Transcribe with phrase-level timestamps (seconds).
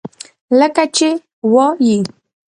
[0.59, 1.09] لکه چې
[1.53, 1.95] وائي۔